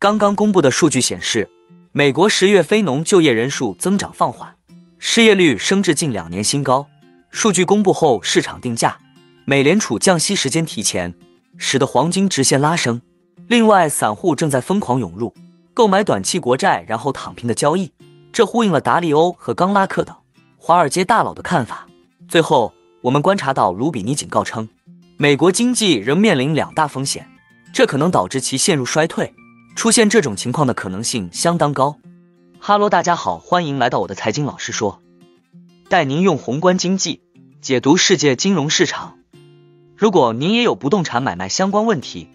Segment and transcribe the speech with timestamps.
[0.00, 1.46] 刚刚公布的数据显示，
[1.92, 4.56] 美国十月非农就业人数增长放缓，
[4.98, 6.86] 失业率升至近两年新高。
[7.30, 8.96] 数据公布后，市场定价，
[9.44, 11.12] 美联储降息时间提前，
[11.58, 13.02] 使得黄金直线拉升。
[13.46, 15.34] 另外，散户正在疯狂涌入
[15.74, 17.92] 购买短期国债，然后躺平的交易，
[18.32, 20.16] 这呼应了达利欧和冈拉克等
[20.56, 21.86] 华尔街大佬的看法。
[22.26, 22.72] 最后，
[23.02, 24.66] 我们观察到卢比尼警告称，
[25.18, 27.28] 美国经济仍面临两大风险，
[27.70, 29.34] 这可能导致其陷入衰退。
[29.80, 31.96] 出现这种情况的可能性相当高。
[32.60, 35.00] 哈喽，大家好，欢迎来到我的财经老师说，
[35.88, 37.22] 带您用宏观经济
[37.62, 39.16] 解读世界金融市场。
[39.96, 42.28] 如果您也有不动产买卖相关问题，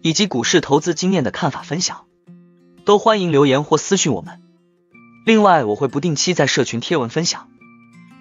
[0.00, 2.04] 以及股市投资经验的看法分享，
[2.84, 4.40] 都欢迎留言或私讯我们。
[5.26, 7.48] 另外，我会不定期在社群贴文分享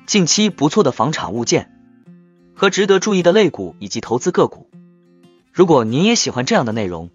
[0.07, 1.69] 近期不错的房产物件
[2.55, 4.71] 和值得注意的类股以及投资个股。
[5.53, 7.11] 如果您也喜欢这样的内容，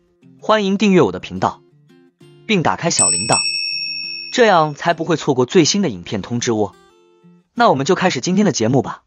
[0.47, 1.63] 欢迎订阅我的频道，
[2.47, 3.39] 并打开小铃铛，
[4.31, 6.75] 这样才不会错过最新的影片通知哦。
[7.55, 9.05] 那我们就开始今天的节目吧。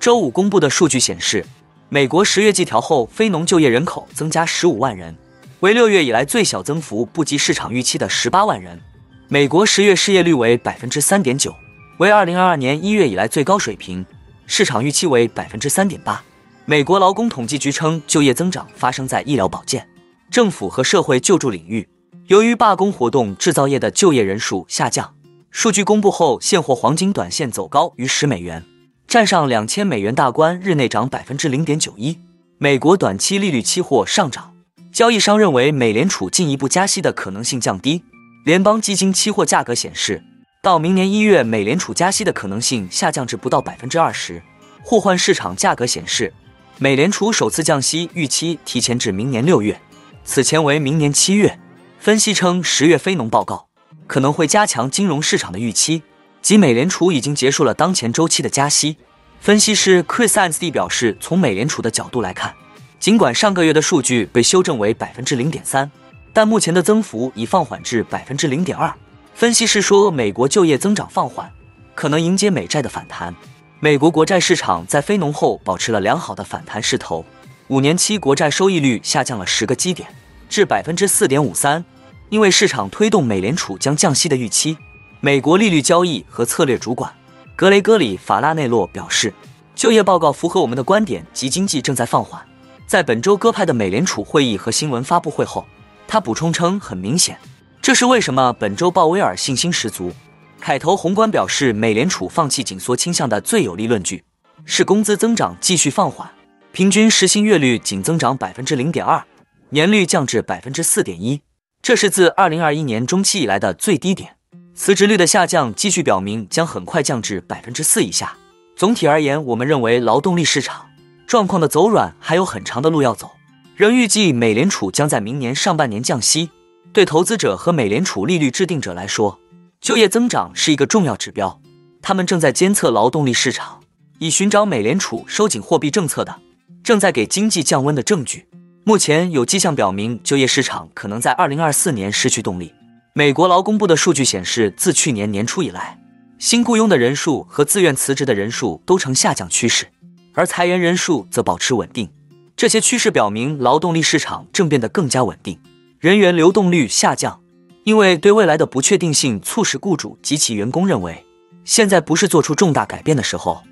[0.00, 1.44] 周五公布的数据显示，
[1.90, 5.14] 美国十月季调后非农就业人口增加十五万人，
[5.60, 8.80] 为六月以来最小增幅，不及市场预期的十八万人。
[9.28, 11.54] 美国十月失业率为百分之三点九，
[11.98, 14.04] 为二零二二年一月以来最高水平，
[14.46, 16.22] 市场预期为百分之三点八。
[16.64, 19.86] 美国劳工统计局称，就业增长发生在医疗保健、
[20.30, 21.86] 政府和社会救助领域。
[22.28, 25.14] 由于罢工活动，制造业的就业人数下降。
[25.50, 28.64] 数据公布后，现货黄金短线走高于十美元。
[29.06, 32.18] 站上两千美元大关，日内涨百分之零点九一。
[32.56, 34.54] 美国短期利率期货上涨，
[34.90, 38.02] 交易商认为美联储进一步加息的可能性降低。
[38.44, 40.24] 联邦基金期货价格显示，
[40.62, 44.40] 到明年一月，美联储加息的可能性下降至不到百分之二十。
[44.80, 46.32] 互换市场价格显示，
[46.78, 49.80] 美联储首次降息预期提前至明年六月，
[50.24, 51.58] 此前为明年七月。
[51.98, 53.66] 分析称，十月非农报告
[54.06, 56.04] 可能会加强金融市场的预期。
[56.40, 58.98] 即美联储已经结束了当前周期的加息。
[59.40, 62.54] 分析师 Chris a n s t y 表示，从美联储的角度来看，
[63.00, 65.90] 尽管上个月的数据被修正为百分之零点三，
[66.32, 68.94] 但目前的增幅已放缓至百分之零点二。
[69.34, 71.50] 分析师说，美国就业增长放缓，
[71.94, 73.34] 可能迎接美债的反弹。
[73.80, 77.24] 美国国债市场在非农后保持了良好的反弹势头，
[77.68, 80.08] 五年期国债收益率下降了十个基点
[80.48, 81.84] 至百分之四点五三，
[82.28, 84.76] 因为市场推动美联储将降息的预期。
[85.20, 87.12] 美国利率交易和策略主管
[87.56, 89.32] 格雷戈里·法拉内洛表示，
[89.74, 92.40] 就业报告符合我们的观点，及经济正在放缓。
[92.86, 95.66] 在本周鸽派的美联储会议和新闻发布会后，
[96.06, 97.38] 他补充称，很明显，
[97.82, 100.12] 这是为什么本周鲍威尔信心十足。
[100.60, 104.22] 凯头宏观表示，美联储放弃紧缩倾向的最有力论据
[104.64, 106.30] 是工资增长继续放缓，
[106.70, 109.24] 平均时薪月率仅增长百分之零点二，
[109.70, 111.40] 年率降至百分之四点一，
[111.82, 114.36] 这是自二零二一年中期以来的最低点。
[114.76, 118.36] 辞职率的下降继续表明将很快降至百分之四以下。
[118.76, 120.86] 总体而言，我们认为劳动力市场
[121.26, 123.32] 状况的走软还有很长的路要走。
[123.74, 126.50] 仍预计美联储将在明年上半年降息。
[126.92, 129.38] 对投资者和美联储利率制定者来说，
[129.80, 131.58] 就业增长是一个重要指标。
[132.02, 133.80] 他们正在监测劳动力市场，
[134.18, 136.40] 以寻找美联储收紧货币政策的
[136.82, 138.46] 正在给经济降温的证据。
[138.84, 142.74] 目前有迹象表明，就业市场可能在二零二四年失去动力。
[143.14, 145.98] 美国劳工部的数据显示，自去年年初以来，
[146.38, 149.86] 新雇佣的人数和自愿辞职的人数都呈下降趋势，
[150.34, 152.10] 而裁员人数则保持稳定。
[152.56, 155.58] 这些趋势表明，劳动力市场正变得更加稳定，
[156.02, 157.40] 人员流动率下降，
[157.84, 161.24] 因为对未来的不确定性促使雇主及其员工认为，
[161.64, 163.62] 现在不是做出重大改变的时候。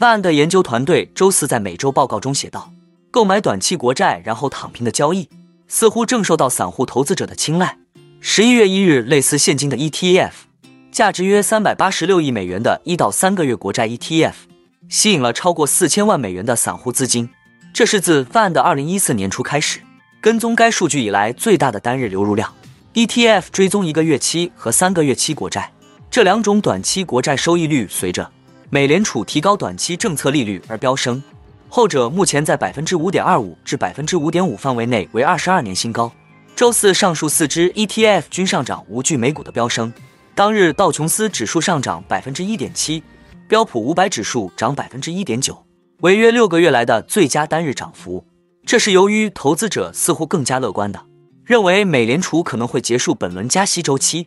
[0.00, 2.72] 万的研究团队周四在每周报告中写道
[3.12, 5.28] ：“购买短期国债然后躺平的交易。”
[5.68, 7.78] 似乎正受到散户投资者的青睐。
[8.18, 10.32] 十一月一日，类似现金的 ETF，
[10.90, 14.32] 价值约三百八十六亿美元的一到三个月国债 ETF，
[14.88, 17.30] 吸引了超过四千万美元的散户资金。
[17.74, 19.80] 这是自 FAN 的二零一四年初开始
[20.20, 22.52] 跟踪该数据以来最大的单日流入量。
[22.92, 25.72] ETF 追踪一个月期和三个月期国债，
[26.10, 28.30] 这两种短期国债收益率随着
[28.68, 31.22] 美联储提高短期政策利率而飙升。
[31.70, 36.12] 后者目前在百分之五点二五至百分之五点五范围内，为二十二年新高。
[36.54, 39.90] 周四，上述四只 ETF 均上涨，无惧美股的飙升。
[40.34, 43.02] 当日，道琼斯指数上涨百分之一点七，
[43.48, 45.64] 标普五百指数涨百分之一点九，
[46.02, 48.26] 违约六个月来的最佳单日涨幅。
[48.66, 51.06] 这是由于投资者似乎更加乐观的
[51.44, 54.26] 认为美联储可能会结束本轮加息周期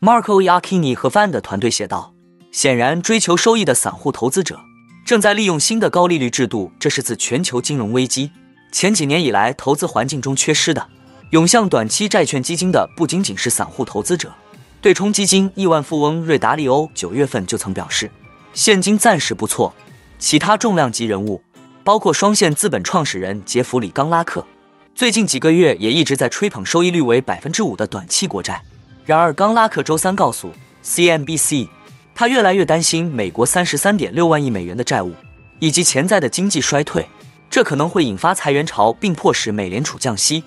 [0.00, 2.14] ，Marco Iacchini 和 Fan 的团队写道
[2.52, 4.60] ：“显然，追求收益的散户投资者
[5.04, 6.70] 正在利用新的高利率制度。
[6.78, 8.30] 这是自全球金融危机
[8.70, 10.86] 前几年以来投资环境中缺失的。
[11.30, 14.32] 涌向短期债券基金的不仅仅是散户投资者。
[14.80, 18.08] 对冲基金亿万富翁瑞达利欧九月份就曾表示，
[18.52, 19.74] 现金暂时不错。
[20.18, 21.42] 其他重量级人物，
[21.84, 24.46] 包括双线资本创始人杰弗里·冈拉克，
[24.94, 28.62] 最近几个月也一直在吹捧收益率为百分之五的短期国债。”
[29.04, 30.50] 然而，冈拉克周三告诉
[30.82, 31.68] CNBC，
[32.14, 35.12] 他越来越担心美国三十三点六万亿美元的债务
[35.60, 37.06] 以及潜在的经济衰退，
[37.48, 40.42] 这可能会引发裁员潮，并迫使美联储降息。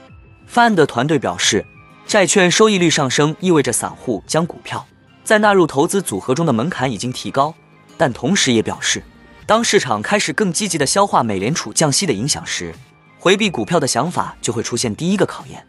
[0.46, 1.66] 范的团队表示，
[2.06, 4.86] 债券收益率上升意味着散户将股票
[5.24, 7.54] 在纳入投资组合中的门槛已经提高，
[7.98, 9.02] 但同时也表示，
[9.50, 12.72] 当市场开始更积极的消化美联储降息的影响时，
[13.18, 15.66] 回避股票的想法就会出现第一个考验。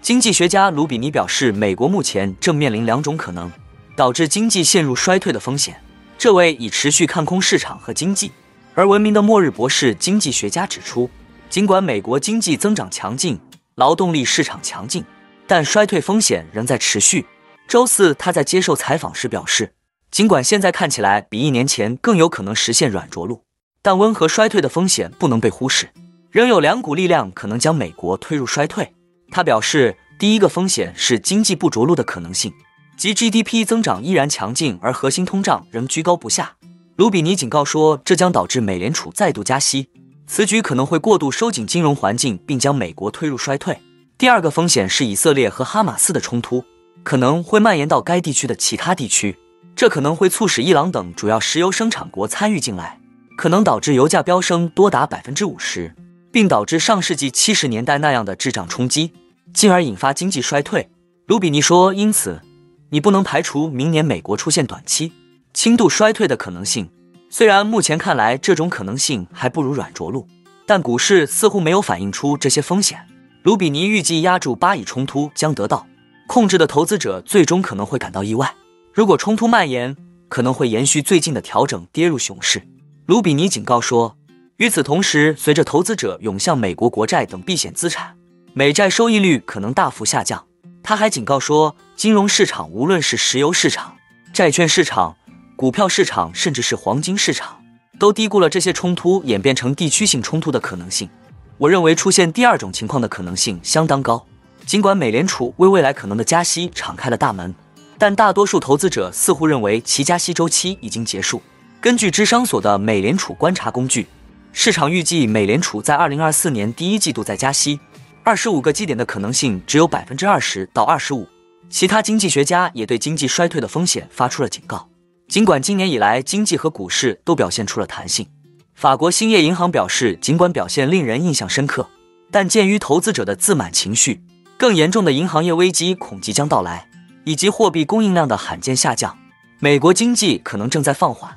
[0.00, 3.50] 经济学家卢比尼表示，美国目前正面临两种可能
[3.96, 5.82] 导致经济陷入衰退的风险。
[6.16, 8.30] 这位已持续看空市场和经济
[8.76, 11.10] 而闻名的末日博士经济学家指出，
[11.48, 13.40] 尽管美国经济增长强劲，
[13.74, 15.04] 劳动力市场强劲，
[15.48, 17.26] 但衰退风险仍在持续。
[17.66, 19.72] 周四，他在接受采访时表示，
[20.10, 23.44] 尽管现在看起来比一年前更有可能实现软着陆，
[23.80, 25.90] 但温和衰退的风险不能被忽视，
[26.30, 28.92] 仍有两股力量可能将美国推入衰退。
[29.30, 32.52] 他表示，第一个风险是经济不着陆的可能性，
[32.96, 36.56] 即 GDP 增长依然强劲，而核心通胀仍居高不下。
[36.96, 39.88] 卢比尼警告说，这将导致美联储再度加息，
[40.26, 43.80] 此举可能会过度收紧金融环境，并将美国推入衰退。
[44.18, 46.64] 第二个风险是以色列和哈马斯的冲突
[47.02, 49.38] 可能会蔓延到该地区的其他地区，
[49.80, 53.00] 这可能会促使伊朗等主要石油生产国参与进来，
[53.34, 55.94] 可能导致油价飙升多达百分之五十。
[56.30, 59.14] 并导致上世纪七十年代那样的滞胀冲击，
[59.54, 60.90] 进而引发经济衰退。
[61.28, 62.42] 卢比尼说：“因此，
[62.90, 65.14] 你不能排除明年美国出现短期
[65.54, 66.90] 轻度衰退的可能性。
[67.30, 70.28] 虽然目前看来这种可能性还不如软着陆，
[70.66, 72.98] 但股市似乎没有反映出这些风险。”
[73.44, 75.86] 卢比尼预计压住巴以冲突将得到
[76.26, 78.52] 控制的投资者最终可能会感到意外。
[78.92, 79.96] 如果冲突蔓延，
[80.28, 82.60] 可能会延续最近的调整，跌入熊市。
[83.06, 84.16] 卢比尼警告说。
[84.56, 88.14] 与此同时，随着投资者涌向美国国债等避险资产，
[88.52, 90.44] 美债收益率可能大幅下降。
[90.82, 93.96] 他还警告说，金融市场，无论是石油市场、
[94.34, 95.16] 债券市场、
[95.56, 97.58] 股票市场，甚至是黄金市场，
[97.98, 101.08] 都低估了这些冲突演变成地区性冲突的可能性。
[101.56, 104.26] 我认为出现第二种情况的可能性相当高。
[104.66, 107.54] 尽管美联储为未来可能的加息敞开了大门，
[108.00, 111.42] 但大多数投资者似乎认为其加息周期已经结束。
[111.82, 114.06] 根据智商所的美联储观察工具。
[114.52, 117.78] 市场预计美联储在二零二四年第一季度再加息
[118.24, 121.28] 二十五个基点的可能性只有百分之二十到二十五。
[121.68, 124.88] 其他经济学家也对经济衰退的风险发出了警告。
[125.28, 128.26] 尽管今年以来经济和股市都表现出了弹性，
[128.74, 131.88] 法国兴业银行表示，尽管表现令人印象深刻，
[132.32, 134.22] 但鉴于投资者的自满情绪、
[134.56, 136.88] 更严重的银行业危机恐即将到来，
[137.24, 139.18] 以及货币供应量的罕见下降，
[139.58, 141.36] 美国经济可能正在放缓。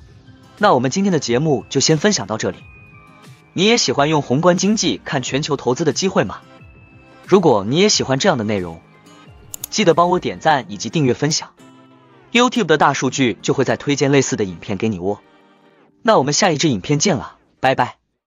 [0.58, 2.58] 那我们今天的节目就先分享到这里。
[3.54, 6.42] 你也喜欢用宏观经济看全球投资的机会吗？
[7.26, 8.82] 如果你也喜欢这样的内容，
[9.70, 11.50] 记得帮我点赞以及订阅分享
[12.32, 15.20] ，YouTube 的大数据就会再推荐类似的影片给你哦。
[16.02, 18.03] 那我们下一支影片见了，拜拜。